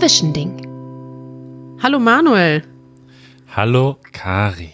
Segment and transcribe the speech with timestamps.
[0.00, 1.76] Zwischending.
[1.82, 2.62] Hallo Manuel.
[3.54, 4.72] Hallo Kari.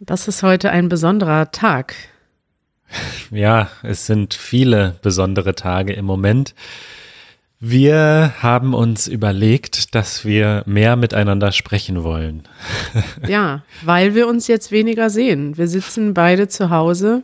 [0.00, 1.94] Das ist heute ein besonderer Tag.
[3.30, 6.54] Ja, es sind viele besondere Tage im Moment.
[7.58, 12.42] Wir haben uns überlegt, dass wir mehr miteinander sprechen wollen.
[13.26, 15.56] Ja, weil wir uns jetzt weniger sehen.
[15.56, 17.22] Wir sitzen beide zu Hause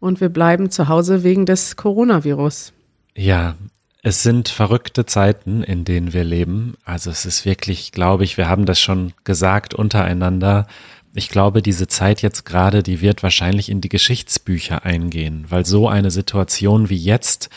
[0.00, 2.72] und wir bleiben zu Hause wegen des Coronavirus.
[3.14, 3.56] Ja,
[4.02, 6.76] es sind verrückte Zeiten, in denen wir leben.
[6.84, 10.66] Also es ist wirklich, glaube ich, wir haben das schon gesagt untereinander.
[11.14, 15.88] Ich glaube, diese Zeit jetzt gerade, die wird wahrscheinlich in die Geschichtsbücher eingehen, weil so
[15.88, 17.50] eine Situation wie jetzt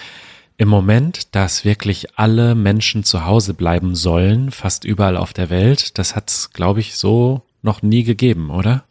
[0.58, 5.98] im Moment, dass wirklich alle Menschen zu Hause bleiben sollen, fast überall auf der Welt,
[5.98, 8.84] das hat es, glaube ich, so noch nie gegeben, oder?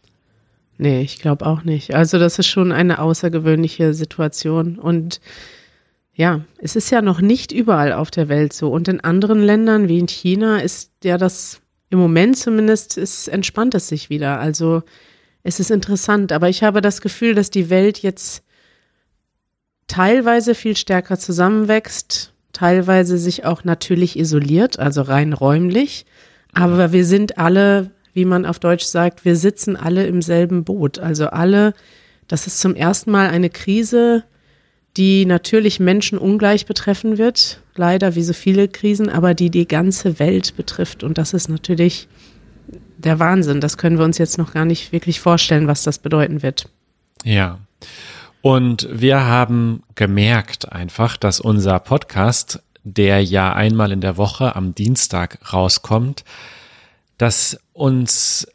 [0.78, 1.94] Nee, ich glaube auch nicht.
[1.94, 5.20] Also das ist schon eine außergewöhnliche Situation und
[6.14, 8.70] ja, es ist ja noch nicht überall auf der Welt so.
[8.70, 13.74] Und in anderen Ländern wie in China ist ja das im Moment zumindest ist, entspannt
[13.74, 14.38] es sich wieder.
[14.38, 14.82] Also
[15.42, 16.32] es ist interessant.
[16.32, 18.44] Aber ich habe das Gefühl, dass die Welt jetzt
[19.88, 26.06] teilweise viel stärker zusammenwächst, teilweise sich auch natürlich isoliert, also rein räumlich.
[26.52, 30.98] Aber wir sind alle, wie man auf Deutsch sagt, wir sitzen alle im selben Boot.
[30.98, 31.74] Also alle,
[32.28, 34.24] das ist zum ersten Mal eine Krise,
[35.00, 40.18] die natürlich Menschen ungleich betreffen wird, leider wie so viele Krisen, aber die die ganze
[40.18, 41.02] Welt betrifft.
[41.02, 42.06] Und das ist natürlich
[42.98, 43.62] der Wahnsinn.
[43.62, 46.68] Das können wir uns jetzt noch gar nicht wirklich vorstellen, was das bedeuten wird.
[47.24, 47.60] Ja.
[48.42, 54.74] Und wir haben gemerkt einfach, dass unser Podcast, der ja einmal in der Woche am
[54.74, 56.24] Dienstag rauskommt,
[57.16, 58.46] dass uns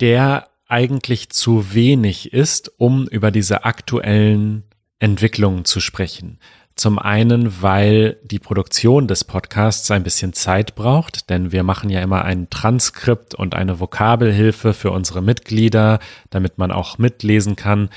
[0.00, 4.64] der eigentlich zu wenig ist, um über diese aktuellen
[4.98, 6.38] Entwicklungen zu sprechen.
[6.76, 12.00] Zum einen, weil die Produktion des Podcasts ein bisschen Zeit braucht, denn wir machen ja
[12.00, 16.00] immer ein Transkript und eine Vokabelhilfe für unsere Mitglieder,
[16.30, 17.90] damit man auch mitlesen kann.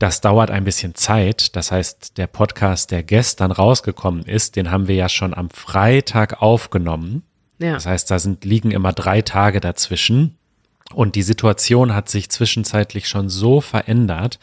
[0.00, 1.54] Das dauert ein bisschen Zeit.
[1.54, 6.42] Das heißt, der Podcast, der gestern rausgekommen ist, den haben wir ja schon am Freitag
[6.42, 7.22] aufgenommen.
[7.60, 7.74] Ja.
[7.74, 10.36] Das heißt, da sind, liegen immer drei Tage dazwischen.
[10.94, 14.40] Und die Situation hat sich zwischenzeitlich schon so verändert,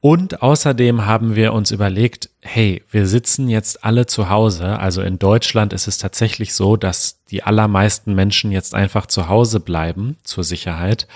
[0.00, 4.78] und außerdem haben wir uns überlegt, hey, wir sitzen jetzt alle zu Hause.
[4.78, 9.58] Also in Deutschland ist es tatsächlich so, dass die allermeisten Menschen jetzt einfach zu Hause
[9.58, 11.08] bleiben zur Sicherheit.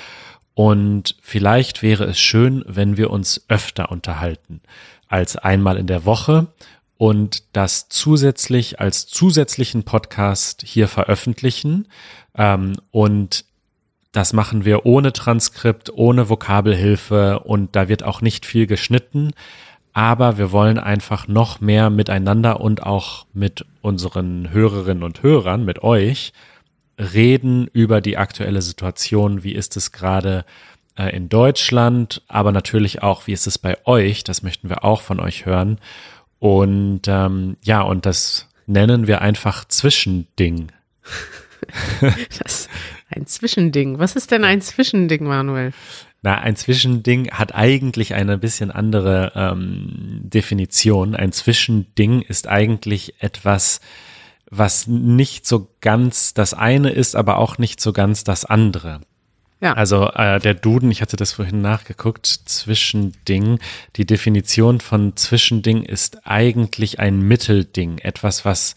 [0.54, 4.60] Und vielleicht wäre es schön, wenn wir uns öfter unterhalten
[5.06, 6.48] als einmal in der Woche
[6.98, 11.86] und das zusätzlich als zusätzlichen Podcast hier veröffentlichen.
[12.36, 13.44] Ähm, und
[14.12, 19.32] das machen wir ohne Transkript, ohne Vokabelhilfe und da wird auch nicht viel geschnitten.
[19.94, 25.82] Aber wir wollen einfach noch mehr miteinander und auch mit unseren Hörerinnen und Hörern, mit
[25.82, 26.32] euch,
[26.98, 29.44] reden über die aktuelle Situation.
[29.44, 30.44] Wie ist es gerade
[30.96, 32.22] äh, in Deutschland?
[32.28, 34.24] Aber natürlich auch, wie ist es bei euch?
[34.24, 35.78] Das möchten wir auch von euch hören.
[36.38, 40.68] Und ähm, ja, und das nennen wir einfach Zwischending.
[42.38, 42.68] das
[43.12, 43.98] ein Zwischending.
[43.98, 45.72] Was ist denn ein Zwischending, Manuel?
[46.22, 51.16] Na, ein Zwischending hat eigentlich eine bisschen andere ähm, Definition.
[51.16, 53.80] Ein Zwischending ist eigentlich etwas,
[54.48, 59.00] was nicht so ganz das eine ist, aber auch nicht so ganz das andere.
[59.62, 59.74] Ja.
[59.74, 63.60] Also äh, der Duden, ich hatte das vorhin nachgeguckt, Zwischending,
[63.96, 68.74] die Definition von Zwischending ist eigentlich ein Mittelding, etwas, was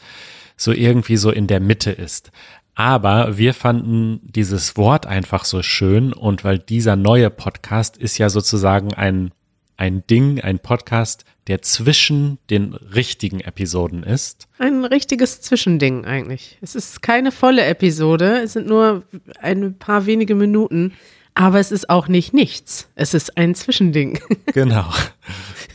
[0.58, 2.32] so irgendwie so in der Mitte ist.
[2.76, 8.30] Aber wir fanden dieses Wort einfach so schön und weil dieser neue Podcast ist ja
[8.30, 9.32] sozusagen ein,
[9.78, 14.50] ein Ding, ein Podcast, der zwischen den richtigen Episoden ist.
[14.58, 16.58] Ein richtiges Zwischending eigentlich.
[16.62, 19.04] Es ist keine volle Episode, es sind nur
[19.40, 20.94] ein paar wenige Minuten,
[21.34, 22.90] aber es ist auch nicht nichts.
[22.96, 24.20] Es ist ein Zwischending.
[24.54, 24.86] Genau.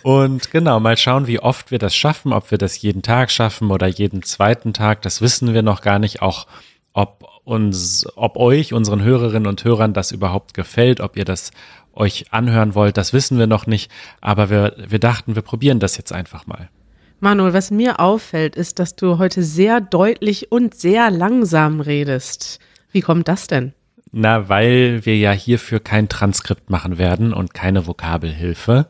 [0.03, 3.71] Und genau, mal schauen, wie oft wir das schaffen, ob wir das jeden Tag schaffen
[3.71, 6.23] oder jeden zweiten Tag, das wissen wir noch gar nicht.
[6.23, 6.47] Auch
[6.93, 11.51] ob uns, ob euch, unseren Hörerinnen und Hörern das überhaupt gefällt, ob ihr das
[11.93, 13.91] euch anhören wollt, das wissen wir noch nicht.
[14.21, 16.69] Aber wir, wir dachten, wir probieren das jetzt einfach mal.
[17.21, 22.61] Manuel, was mir auffällt, ist, dass du heute sehr deutlich und sehr langsam redest.
[22.93, 23.75] Wie kommt das denn?
[24.13, 28.87] Na, weil wir ja hierfür kein Transkript machen werden und keine Vokabelhilfe.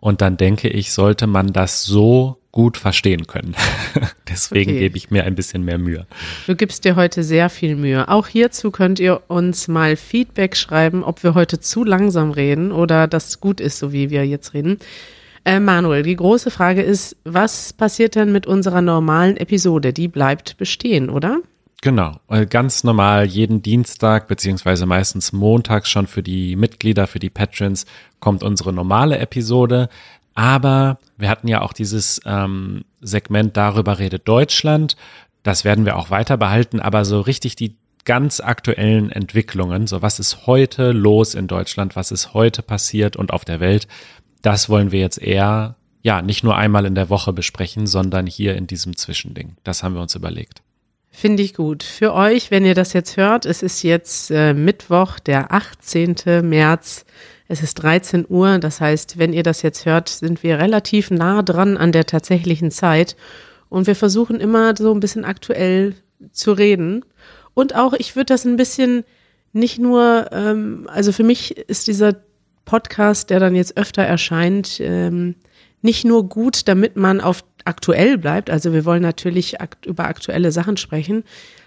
[0.00, 3.54] Und dann denke ich, sollte man das so gut verstehen können.
[4.28, 4.80] Deswegen okay.
[4.80, 6.06] gebe ich mir ein bisschen mehr Mühe.
[6.46, 8.08] Du gibst dir heute sehr viel Mühe.
[8.08, 13.06] Auch hierzu könnt ihr uns mal Feedback schreiben, ob wir heute zu langsam reden oder
[13.06, 14.78] das gut ist, so wie wir jetzt reden.
[15.44, 19.92] Äh, Manuel, die große Frage ist, was passiert denn mit unserer normalen Episode?
[19.92, 21.40] Die bleibt bestehen, oder?
[21.80, 27.30] Genau, äh, ganz normal jeden Dienstag beziehungsweise meistens montags schon für die Mitglieder, für die
[27.30, 27.86] Patrons
[28.18, 29.88] kommt unsere normale Episode.
[30.34, 34.96] Aber wir hatten ja auch dieses ähm, Segment darüber redet Deutschland.
[35.44, 40.18] Das werden wir auch weiter behalten, aber so richtig die ganz aktuellen Entwicklungen, so was
[40.18, 43.86] ist heute los in Deutschland, was ist heute passiert und auf der Welt,
[44.42, 48.56] das wollen wir jetzt eher, ja, nicht nur einmal in der Woche besprechen, sondern hier
[48.56, 49.56] in diesem Zwischending.
[49.62, 50.62] Das haben wir uns überlegt.
[51.20, 51.82] Finde ich gut.
[51.82, 56.14] Für euch, wenn ihr das jetzt hört, es ist jetzt äh, Mittwoch, der 18.
[56.44, 57.04] März.
[57.48, 58.60] Es ist 13 Uhr.
[58.60, 62.70] Das heißt, wenn ihr das jetzt hört, sind wir relativ nah dran an der tatsächlichen
[62.70, 63.16] Zeit.
[63.68, 65.96] Und wir versuchen immer so ein bisschen aktuell
[66.30, 67.04] zu reden.
[67.52, 69.02] Und auch, ich würde das ein bisschen
[69.52, 72.14] nicht nur, ähm, also für mich ist dieser
[72.64, 75.34] Podcast, der dann jetzt öfter erscheint, ähm,
[75.82, 78.50] nicht nur gut, damit man auf aktuell bleibt.
[78.50, 81.22] Also wir wollen natürlich akt über aktuelle Sachen sprechen,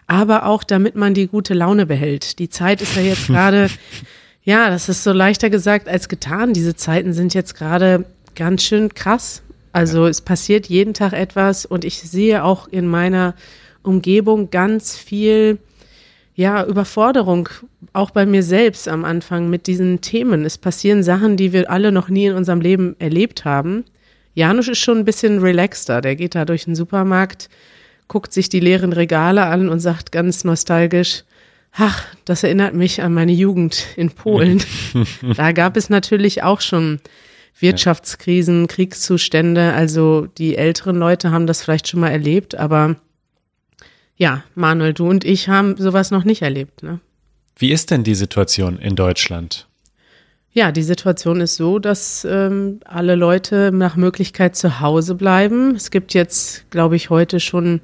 [0.07, 2.39] aber auch damit man die gute Laune behält.
[2.39, 3.69] Die Zeit ist ja jetzt gerade,
[4.43, 6.53] ja, das ist so leichter gesagt als getan.
[6.53, 8.05] Diese Zeiten sind jetzt gerade
[8.35, 9.43] ganz schön krass.
[9.71, 13.35] Also es passiert jeden Tag etwas und ich sehe auch in meiner
[13.83, 15.59] Umgebung ganz viel
[16.35, 17.49] ja, Überforderung,
[17.93, 20.45] auch bei mir selbst am Anfang mit diesen Themen.
[20.45, 23.85] Es passieren Sachen, die wir alle noch nie in unserem Leben erlebt haben.
[24.33, 26.01] Janusz ist schon ein bisschen relaxter.
[26.01, 27.49] Der geht da durch den Supermarkt,
[28.07, 31.23] guckt sich die leeren Regale an und sagt ganz nostalgisch,
[31.73, 34.63] ach, das erinnert mich an meine Jugend in Polen.
[35.35, 36.99] da gab es natürlich auch schon
[37.59, 39.73] Wirtschaftskrisen, Kriegszustände.
[39.73, 42.95] Also die älteren Leute haben das vielleicht schon mal erlebt, aber
[44.15, 46.83] ja, Manuel, du und ich haben sowas noch nicht erlebt.
[46.83, 46.99] Ne?
[47.57, 49.67] Wie ist denn die Situation in Deutschland?
[50.53, 55.75] Ja, die Situation ist so, dass ähm, alle Leute nach Möglichkeit zu Hause bleiben.
[55.75, 57.79] Es gibt jetzt, glaube ich, heute schon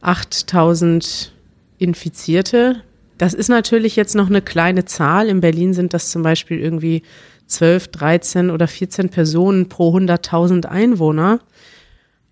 [0.00, 1.32] 8000
[1.76, 2.82] Infizierte.
[3.18, 5.28] Das ist natürlich jetzt noch eine kleine Zahl.
[5.28, 7.02] In Berlin sind das zum Beispiel irgendwie
[7.46, 11.40] 12, 13 oder 14 Personen pro 100.000 Einwohner.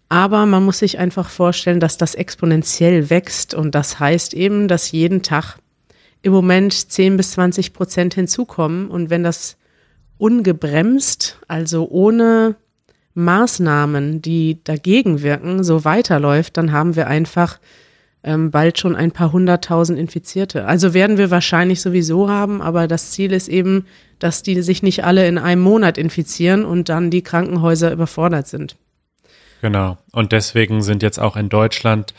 [0.08, 3.52] Aber man muss sich einfach vorstellen, dass das exponentiell wächst.
[3.52, 5.58] Und das heißt eben, dass jeden Tag
[6.22, 8.90] im Moment 10 bis 20 Prozent hinzukommen.
[8.90, 9.56] Und wenn das
[10.18, 12.56] ungebremst, also ohne
[13.14, 17.58] Maßnahmen, die dagegen wirken, so weiterläuft, dann haben wir einfach
[18.22, 20.66] ähm, bald schon ein paar hunderttausend Infizierte.
[20.66, 23.86] Also werden wir wahrscheinlich sowieso haben, aber das Ziel ist eben,
[24.18, 28.76] dass die sich nicht alle in einem Monat infizieren und dann die Krankenhäuser überfordert sind.
[29.62, 29.98] Genau.
[30.12, 32.14] Und deswegen sind jetzt auch in Deutschland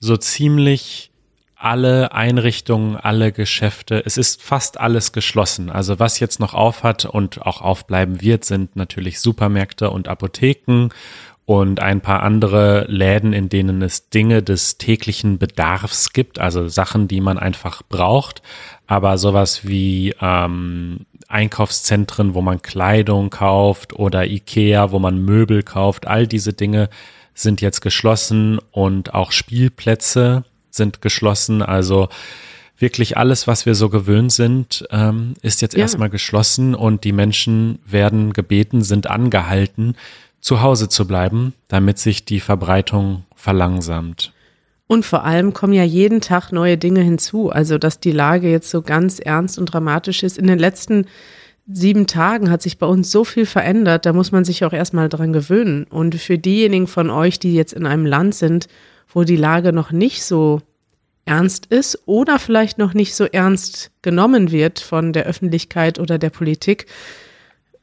[0.00, 1.10] so ziemlich
[1.56, 5.70] alle Einrichtungen, alle Geschäfte, es ist fast alles geschlossen.
[5.70, 10.90] Also was jetzt noch aufhat und auch aufbleiben wird, sind natürlich Supermärkte und Apotheken
[11.46, 17.08] und ein paar andere Läden, in denen es Dinge des täglichen Bedarfs gibt, also Sachen,
[17.08, 18.42] die man einfach braucht.
[18.86, 26.06] Aber sowas wie ähm, Einkaufszentren, wo man Kleidung kauft oder Ikea, wo man Möbel kauft,
[26.06, 26.90] all diese Dinge
[27.32, 30.44] sind jetzt geschlossen und auch Spielplätze
[30.76, 31.62] sind geschlossen.
[31.62, 32.08] Also
[32.78, 35.80] wirklich alles, was wir so gewöhnt sind, ähm, ist jetzt ja.
[35.80, 39.96] erstmal geschlossen und die Menschen werden gebeten, sind angehalten,
[40.40, 44.32] zu Hause zu bleiben, damit sich die Verbreitung verlangsamt.
[44.86, 47.50] Und vor allem kommen ja jeden Tag neue Dinge hinzu.
[47.50, 50.38] Also, dass die Lage jetzt so ganz ernst und dramatisch ist.
[50.38, 51.06] In den letzten
[51.66, 55.08] sieben Tagen hat sich bei uns so viel verändert, da muss man sich auch erstmal
[55.08, 55.84] dran gewöhnen.
[55.84, 58.68] Und für diejenigen von euch, die jetzt in einem Land sind,
[59.08, 60.60] wo die Lage noch nicht so
[61.24, 66.30] ernst ist oder vielleicht noch nicht so ernst genommen wird von der Öffentlichkeit oder der
[66.30, 66.86] Politik,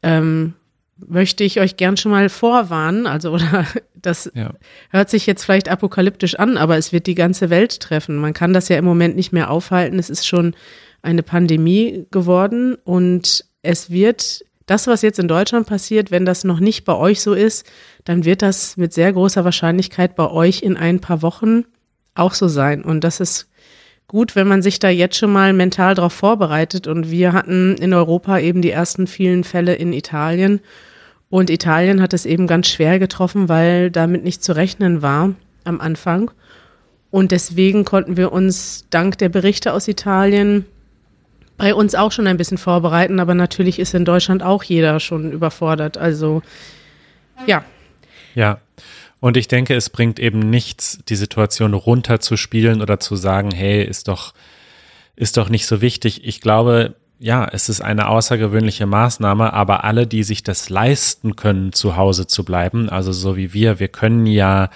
[0.02, 0.54] ähm,
[0.98, 3.06] möchte ich euch gern schon mal vorwarnen.
[3.06, 4.54] Also, oder das ja.
[4.90, 8.18] hört sich jetzt vielleicht apokalyptisch an, aber es wird die ganze Welt treffen.
[8.18, 10.00] Man kann das ja im Moment nicht mehr aufhalten.
[10.00, 10.56] Es ist schon
[11.02, 16.60] eine Pandemie geworden und es wird das, was jetzt in Deutschland passiert, wenn das noch
[16.60, 17.70] nicht bei euch so ist,
[18.06, 21.66] dann wird das mit sehr großer Wahrscheinlichkeit bei euch in ein paar Wochen
[22.16, 22.84] auch so sein.
[22.84, 23.50] Und das ist
[24.08, 26.88] gut, wenn man sich da jetzt schon mal mental darauf vorbereitet.
[26.88, 30.62] Und wir hatten in Europa eben die ersten vielen Fälle in Italien.
[31.30, 35.82] Und Italien hat es eben ganz schwer getroffen, weil damit nicht zu rechnen war am
[35.82, 36.32] Anfang.
[37.10, 40.66] Und deswegen konnten wir uns dank der Berichte aus Italien
[41.64, 43.22] bei uns auch schon ein bisschen vorbereiten.
[43.22, 45.98] Aber natürlich ist in Deutschland auch jeder schon überfordert.
[45.98, 46.42] Also
[47.48, 47.64] ja.
[48.36, 48.60] Ja.
[49.22, 54.10] Und ich denke, es bringt eben nichts, die Situation runterzuspielen oder zu sagen, hey, ist
[54.10, 54.34] doch,
[55.16, 56.26] ist doch nicht so wichtig.
[56.26, 61.72] Ich glaube, ja, es ist eine außergewöhnliche Maßnahme, aber alle, die sich das leisten können,
[61.72, 64.70] zu Hause zu bleiben, also so wie wir, wir können ja,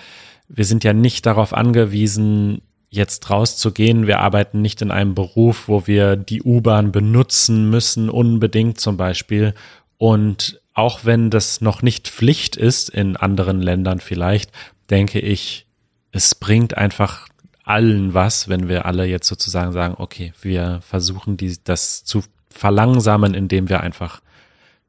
[0.48, 4.08] wir sind ja nicht darauf angewiesen, jetzt rauszugehen.
[4.08, 9.54] Wir arbeiten nicht in einem Beruf, wo wir die U-Bahn benutzen müssen, unbedingt zum Beispiel.
[9.98, 14.52] Und auch wenn das noch nicht Pflicht ist in anderen Ländern vielleicht,
[14.90, 15.66] denke ich,
[16.12, 17.28] es bringt einfach
[17.64, 23.34] allen was, wenn wir alle jetzt sozusagen sagen, okay, wir versuchen die, das zu verlangsamen,
[23.34, 24.22] indem wir einfach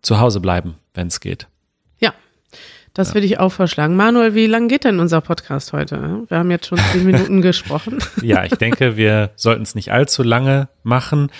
[0.00, 1.48] zu Hause bleiben, wenn es geht.
[2.98, 3.14] Das ja.
[3.14, 3.94] würde ich auch vorschlagen.
[3.94, 6.24] Manuel, wie lang geht denn unser Podcast heute?
[6.26, 7.98] Wir haben jetzt schon zehn Minuten gesprochen.
[8.22, 11.30] Ja, ich denke, wir sollten es nicht allzu lange machen.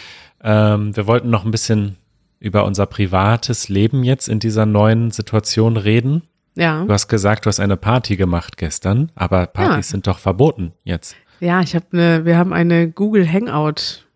[0.41, 1.97] Ähm, wir wollten noch ein bisschen
[2.38, 6.23] über unser privates Leben jetzt in dieser neuen Situation reden.
[6.55, 6.85] Ja.
[6.85, 9.91] Du hast gesagt, du hast eine Party gemacht gestern, aber Partys ja.
[9.95, 11.17] sind doch verboten jetzt.
[11.41, 14.07] Ja, ich habe eine, wir haben eine Google Hangout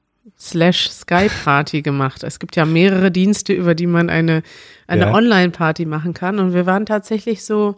[0.43, 2.25] slash Skype Party gemacht.
[2.25, 4.43] Es gibt ja mehrere Dienste, über die man eine,
[4.89, 5.15] eine ja.
[5.15, 6.41] Online-Party machen kann.
[6.41, 7.77] Und wir waren tatsächlich so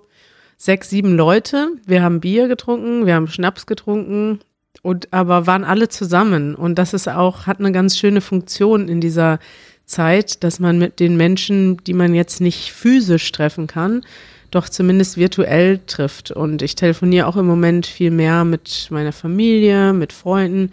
[0.56, 1.68] sechs, sieben Leute.
[1.86, 4.40] Wir haben Bier getrunken, wir haben Schnaps getrunken
[4.82, 6.54] und aber waren alle zusammen.
[6.54, 9.40] Und das ist auch, hat eine ganz schöne Funktion in dieser
[9.84, 14.02] Zeit, dass man mit den Menschen, die man jetzt nicht physisch treffen kann,
[14.50, 16.30] doch zumindest virtuell trifft.
[16.30, 20.70] Und ich telefoniere auch im Moment viel mehr mit meiner Familie, mit Freunden.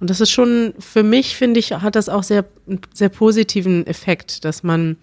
[0.00, 2.44] Und das ist schon, für mich finde ich, hat das auch sehr,
[2.92, 4.96] sehr positiven Effekt, dass man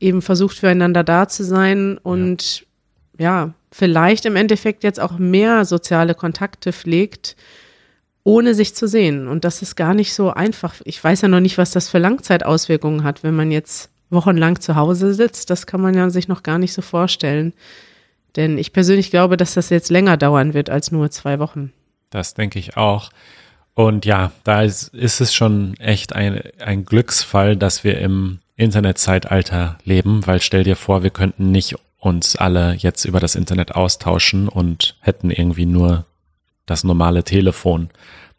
[0.00, 2.66] eben versucht, füreinander da zu sein und
[3.18, 7.34] ja, ja vielleicht im Endeffekt jetzt auch mehr soziale Kontakte pflegt,
[8.22, 9.26] ohne sich zu sehen.
[9.26, 10.76] Und das ist gar nicht so einfach.
[10.84, 14.76] Ich weiß ja noch nicht, was das für Langzeitauswirkungen hat, wenn man jetzt wochenlang zu
[14.76, 15.50] Hause sitzt.
[15.50, 17.52] Das kann man ja sich noch gar nicht so vorstellen.
[18.36, 21.72] Denn ich persönlich glaube, dass das jetzt länger dauern wird als nur zwei Wochen.
[22.10, 23.10] Das denke ich auch.
[23.74, 29.78] Und ja, da ist, ist es schon echt ein, ein Glücksfall, dass wir im Internetzeitalter
[29.84, 34.48] leben, weil stell dir vor, wir könnten nicht uns alle jetzt über das Internet austauschen
[34.48, 36.04] und hätten irgendwie nur
[36.66, 37.90] das normale Telefon.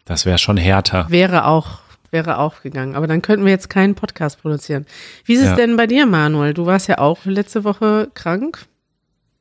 [0.06, 1.08] Das wäre schon härter.
[1.10, 1.80] Wäre auch,
[2.12, 2.96] wäre auch gegangen.
[2.96, 4.86] Aber dann könnten wir jetzt keinen Podcast produzieren.
[5.26, 5.52] Wie ist ja.
[5.52, 6.54] es denn bei dir, Manuel?
[6.54, 8.66] Du warst ja auch letzte Woche krank.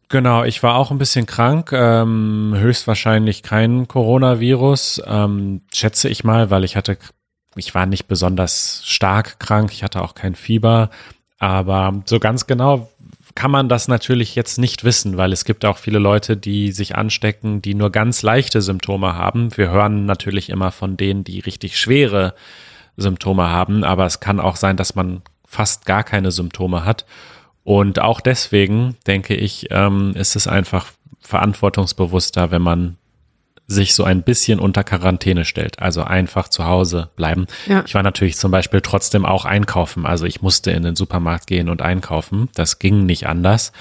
[0.08, 6.50] Genau, ich war auch ein bisschen krank, ähm, höchstwahrscheinlich kein Coronavirus, ähm, schätze ich mal,
[6.50, 6.98] weil ich hatte,
[7.56, 10.90] ich war nicht besonders stark krank, ich hatte auch kein Fieber,
[11.38, 12.90] aber so ganz genau
[13.34, 16.94] kann man das natürlich jetzt nicht wissen, weil es gibt auch viele Leute, die sich
[16.96, 19.56] anstecken, die nur ganz leichte Symptome haben.
[19.56, 22.34] Wir hören natürlich immer von denen, die richtig schwere
[22.96, 27.06] Symptome haben, aber es kann auch sein, dass man fast gar keine Symptome hat.
[27.64, 32.98] Und auch deswegen, denke ich, ähm, ist es einfach verantwortungsbewusster, wenn man
[33.66, 37.46] sich so ein bisschen unter Quarantäne stellt, also einfach zu Hause bleiben.
[37.66, 37.82] Ja.
[37.86, 41.70] Ich war natürlich zum Beispiel trotzdem auch einkaufen, also ich musste in den Supermarkt gehen
[41.70, 43.72] und einkaufen, das ging nicht anders,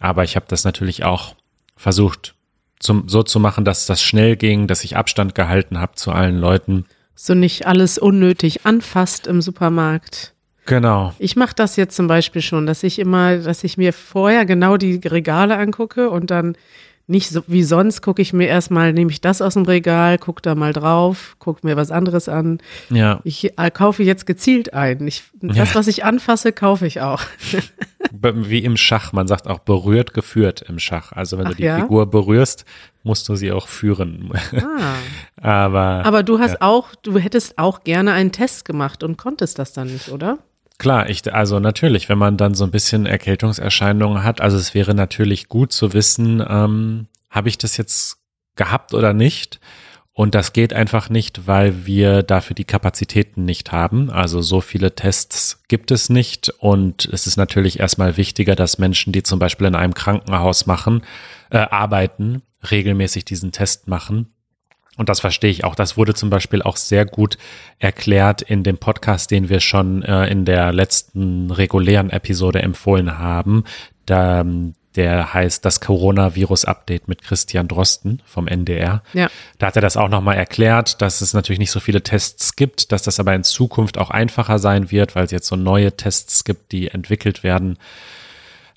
[0.00, 1.36] aber ich habe das natürlich auch
[1.76, 2.34] versucht
[2.80, 6.38] zum, so zu machen, dass das schnell ging, dass ich Abstand gehalten habe zu allen
[6.38, 6.86] Leuten.
[7.14, 10.34] So nicht alles unnötig anfasst im Supermarkt.
[10.70, 11.12] Genau.
[11.18, 14.76] Ich mache das jetzt zum Beispiel schon, dass ich immer, dass ich mir vorher genau
[14.76, 16.56] die Regale angucke und dann
[17.08, 20.42] nicht so wie sonst gucke ich mir erstmal, nehme ich das aus dem Regal, gucke
[20.42, 22.58] da mal drauf, gucke mir was anderes an.
[22.88, 23.18] Ja.
[23.24, 25.08] Ich äh, kaufe jetzt gezielt ein.
[25.08, 25.74] Ich, das, ja.
[25.74, 27.20] was ich anfasse, kaufe ich auch.
[28.12, 31.10] Wie im Schach, man sagt auch berührt, geführt im Schach.
[31.10, 31.80] Also wenn Ach, du die ja?
[31.80, 32.64] Figur berührst,
[33.02, 34.30] musst du sie auch führen.
[34.54, 34.94] Ah.
[35.42, 36.58] Aber, Aber du hast ja.
[36.60, 40.38] auch, du hättest auch gerne einen Test gemacht und konntest das dann nicht, oder?
[40.80, 44.94] Klar, ich, also natürlich, wenn man dann so ein bisschen Erkältungserscheinungen hat, also es wäre
[44.94, 48.16] natürlich gut zu wissen, ähm, habe ich das jetzt
[48.56, 49.60] gehabt oder nicht?
[50.14, 54.08] Und das geht einfach nicht, weil wir dafür die Kapazitäten nicht haben.
[54.08, 56.48] Also so viele Tests gibt es nicht.
[56.60, 61.02] Und es ist natürlich erstmal wichtiger, dass Menschen, die zum Beispiel in einem Krankenhaus machen,
[61.50, 64.32] äh, arbeiten, regelmäßig diesen Test machen
[65.00, 65.74] und das verstehe ich auch.
[65.74, 67.38] Das wurde zum Beispiel auch sehr gut
[67.78, 73.64] erklärt in dem Podcast, den wir schon äh, in der letzten regulären Episode empfohlen haben.
[74.04, 74.44] Da,
[74.96, 79.02] der heißt das Coronavirus-Update mit Christian Drosten vom NDR.
[79.14, 79.30] Ja.
[79.56, 82.92] Da hat er das auch nochmal erklärt, dass es natürlich nicht so viele Tests gibt,
[82.92, 86.44] dass das aber in Zukunft auch einfacher sein wird, weil es jetzt so neue Tests
[86.44, 87.78] gibt, die entwickelt werden.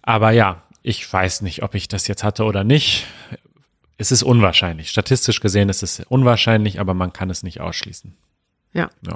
[0.01, 3.07] Aber ja, ich weiß nicht, ob ich das jetzt hatte oder nicht
[3.97, 4.89] es ist unwahrscheinlich.
[4.89, 8.13] Statistisch gesehen ist es unwahrscheinlich, aber man kann es nicht ausschließen.
[8.73, 8.89] Ja.
[9.05, 9.15] ja.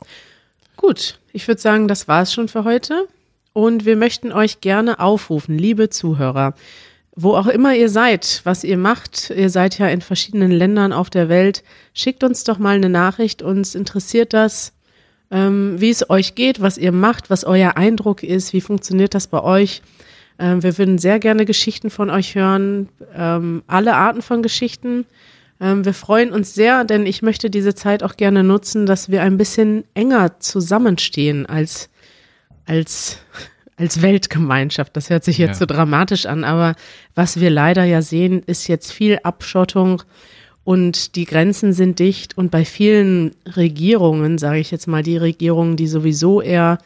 [0.76, 3.08] Gut, ich würde sagen, das war es schon für heute.
[3.54, 6.54] Und wir möchten euch gerne aufrufen, liebe Zuhörer,
[7.16, 11.10] wo auch immer ihr seid, was ihr macht, ihr seid ja in verschiedenen Ländern auf
[11.10, 11.64] der Welt,
[11.96, 13.42] schickt uns doch mal eine Nachricht.
[13.42, 14.74] Uns interessiert das,
[15.32, 19.26] ähm, wie es euch geht, was ihr macht, was euer Eindruck ist, wie funktioniert das
[19.26, 19.82] bei euch.
[20.40, 25.06] Ähm, wir würden sehr gerne Geschichten von euch hören, ähm, alle Arten von Geschichten.
[25.60, 29.24] Ähm, wir freuen uns sehr, denn ich möchte diese Zeit auch gerne nutzen, dass wir
[29.24, 31.90] ein bisschen enger zusammenstehen als,
[32.66, 33.18] als,
[33.78, 34.96] als Weltgemeinschaft.
[34.96, 35.60] Das hört sich jetzt ja.
[35.60, 36.76] so dramatisch an, aber
[37.16, 40.04] was wir leider ja sehen, ist jetzt viel Abschottung
[40.64, 45.78] und die Grenzen sind dicht und bei vielen Regierungen, sage ich jetzt mal die Regierungen,
[45.78, 46.78] die sowieso eher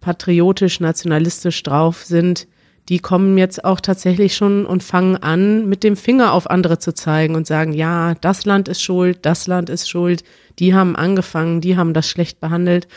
[0.00, 2.48] patriotisch, nationalistisch drauf sind,
[2.90, 6.92] die kommen jetzt auch tatsächlich schon und fangen an, mit dem Finger auf andere zu
[6.92, 10.24] zeigen und sagen, ja, das Land ist schuld, das Land ist schuld,
[10.58, 12.88] die haben angefangen, die haben das schlecht behandelt.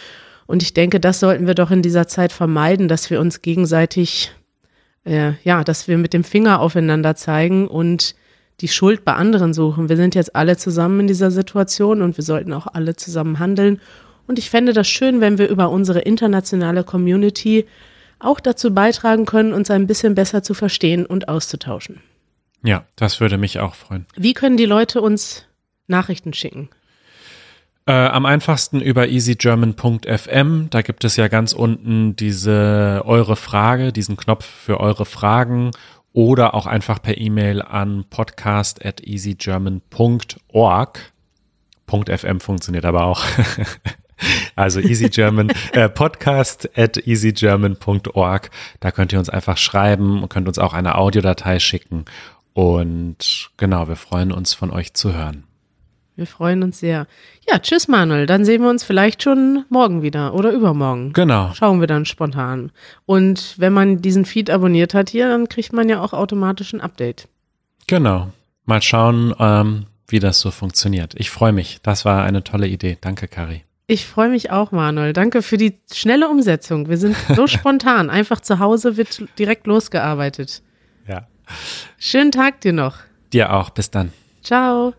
[0.47, 4.31] Und ich denke, das sollten wir doch in dieser Zeit vermeiden, dass wir uns gegenseitig,
[5.05, 8.15] äh, ja, dass wir mit dem Finger aufeinander zeigen und
[8.61, 9.89] die Schuld bei anderen suchen.
[9.89, 13.79] Wir sind jetzt alle zusammen in dieser Situation und wir sollten auch alle zusammen handeln.
[14.25, 17.65] Und ich fände das schön, wenn wir über unsere internationale Community
[18.23, 22.01] auch dazu beitragen können, uns ein bisschen besser zu verstehen und auszutauschen.
[22.63, 24.05] Ja, das würde mich auch freuen.
[24.15, 25.45] Wie können die Leute uns
[25.87, 26.69] Nachrichten schicken?
[27.85, 30.69] Äh, am einfachsten über easygerman.fm.
[30.69, 35.71] Da gibt es ja ganz unten diese eure Frage, diesen Knopf für eure Fragen
[36.13, 40.99] oder auch einfach per E-Mail an podcast at easygerman.org.
[42.07, 43.25] .fm funktioniert aber auch.
[44.55, 48.49] Also Easy German, äh, podcast at easygerman.org.
[48.79, 52.05] Da könnt ihr uns einfach schreiben und könnt uns auch eine Audiodatei schicken.
[52.53, 55.43] Und genau, wir freuen uns von euch zu hören.
[56.15, 57.07] Wir freuen uns sehr.
[57.49, 58.27] Ja, tschüss Manuel.
[58.27, 61.11] Dann sehen wir uns vielleicht schon morgen wieder oder übermorgen.
[61.13, 61.51] Genau.
[61.55, 62.71] Schauen wir dann spontan.
[63.07, 66.81] Und wenn man diesen Feed abonniert hat hier, dann kriegt man ja auch automatisch ein
[66.81, 67.27] Update.
[67.87, 68.31] Genau.
[68.65, 71.15] Mal schauen, ähm, wie das so funktioniert.
[71.17, 71.79] Ich freue mich.
[71.81, 72.97] Das war eine tolle Idee.
[73.01, 73.63] Danke, Kari.
[73.85, 75.13] Ich freue mich auch, Manuel.
[75.13, 76.87] Danke für die schnelle Umsetzung.
[76.87, 78.09] Wir sind so spontan.
[78.09, 80.61] Einfach zu Hause wird direkt losgearbeitet.
[81.07, 81.27] Ja.
[81.97, 82.97] Schönen Tag dir noch.
[83.33, 83.71] Dir auch.
[83.71, 84.13] Bis dann.
[84.41, 84.93] Ciao.